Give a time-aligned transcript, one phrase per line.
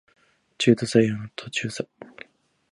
[0.57, 1.85] 中途採用の途中さ